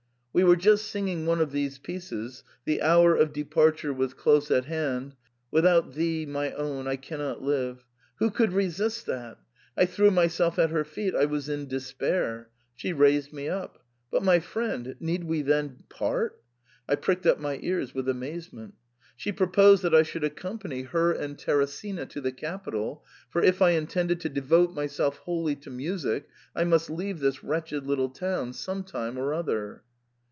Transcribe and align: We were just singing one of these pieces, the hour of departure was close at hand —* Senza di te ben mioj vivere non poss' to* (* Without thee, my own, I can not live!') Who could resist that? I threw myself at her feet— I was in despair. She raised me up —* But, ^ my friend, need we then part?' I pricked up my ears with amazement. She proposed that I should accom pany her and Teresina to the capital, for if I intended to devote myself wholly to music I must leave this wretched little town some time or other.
We 0.33 0.45
were 0.45 0.55
just 0.55 0.85
singing 0.87 1.25
one 1.25 1.41
of 1.41 1.51
these 1.51 1.77
pieces, 1.77 2.45
the 2.63 2.81
hour 2.81 3.13
of 3.17 3.33
departure 3.33 3.91
was 3.91 4.13
close 4.13 4.49
at 4.49 4.63
hand 4.63 4.67
—* 4.71 4.71
Senza 4.73 4.79
di 4.79 4.81
te 4.81 5.13
ben 5.13 5.13
mioj 5.13 5.25
vivere 5.25 5.25
non 5.25 5.25
poss' 5.43 5.43
to* 5.43 5.51
(* 5.51 5.51
Without 5.51 5.93
thee, 5.93 6.25
my 6.25 6.51
own, 6.77 6.87
I 6.87 6.95
can 6.95 7.19
not 7.19 7.41
live!') 7.41 7.85
Who 8.19 8.31
could 8.31 8.53
resist 8.53 9.05
that? 9.07 9.39
I 9.75 9.85
threw 9.85 10.09
myself 10.09 10.57
at 10.57 10.69
her 10.69 10.85
feet— 10.85 11.13
I 11.19 11.25
was 11.25 11.49
in 11.49 11.67
despair. 11.67 12.47
She 12.77 12.93
raised 12.93 13.33
me 13.33 13.49
up 13.49 13.83
—* 14.01 14.09
But, 14.09 14.21
^ 14.21 14.23
my 14.25 14.39
friend, 14.39 14.95
need 15.01 15.25
we 15.25 15.41
then 15.41 15.83
part?' 15.89 16.41
I 16.87 16.95
pricked 16.95 17.25
up 17.25 17.41
my 17.41 17.59
ears 17.61 17.93
with 17.93 18.07
amazement. 18.07 18.75
She 19.17 19.33
proposed 19.33 19.83
that 19.83 19.93
I 19.93 20.03
should 20.03 20.23
accom 20.23 20.61
pany 20.61 20.87
her 20.87 21.11
and 21.11 21.37
Teresina 21.37 22.05
to 22.07 22.21
the 22.21 22.31
capital, 22.31 23.03
for 23.29 23.43
if 23.43 23.61
I 23.61 23.71
intended 23.71 24.21
to 24.21 24.29
devote 24.29 24.73
myself 24.73 25.17
wholly 25.17 25.57
to 25.57 25.69
music 25.69 26.29
I 26.55 26.63
must 26.63 26.89
leave 26.89 27.19
this 27.19 27.43
wretched 27.43 27.85
little 27.85 28.09
town 28.11 28.53
some 28.53 28.85
time 28.85 29.17
or 29.17 29.33
other. 29.33 29.83